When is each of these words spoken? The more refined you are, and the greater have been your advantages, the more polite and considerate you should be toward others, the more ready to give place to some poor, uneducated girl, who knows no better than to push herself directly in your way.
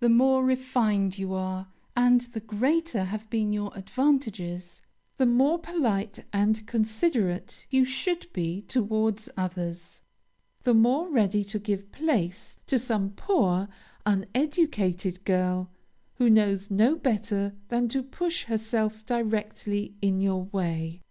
The 0.00 0.08
more 0.08 0.42
refined 0.46 1.18
you 1.18 1.34
are, 1.34 1.68
and 1.94 2.22
the 2.22 2.40
greater 2.40 3.04
have 3.04 3.28
been 3.28 3.52
your 3.52 3.70
advantages, 3.76 4.80
the 5.18 5.26
more 5.26 5.58
polite 5.58 6.24
and 6.32 6.66
considerate 6.66 7.66
you 7.68 7.84
should 7.84 8.32
be 8.32 8.62
toward 8.62 9.22
others, 9.36 10.00
the 10.62 10.72
more 10.72 11.10
ready 11.10 11.44
to 11.44 11.58
give 11.58 11.92
place 11.92 12.60
to 12.66 12.78
some 12.78 13.10
poor, 13.10 13.68
uneducated 14.06 15.22
girl, 15.24 15.70
who 16.14 16.30
knows 16.30 16.70
no 16.70 16.96
better 16.96 17.54
than 17.68 17.88
to 17.88 18.02
push 18.02 18.44
herself 18.44 19.04
directly 19.04 19.94
in 20.00 20.22
your 20.22 20.44
way. 20.44 21.02